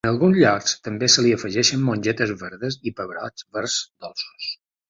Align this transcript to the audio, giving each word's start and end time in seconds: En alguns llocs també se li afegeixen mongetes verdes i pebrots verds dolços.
En 0.05 0.07
alguns 0.09 0.37
llocs 0.43 0.71
també 0.87 1.09
se 1.15 1.25
li 1.25 1.33
afegeixen 1.35 1.83
mongetes 1.89 2.35
verdes 2.41 2.81
i 2.93 2.97
pebrots 3.03 3.49
verds 3.59 3.81
dolços. 4.09 4.53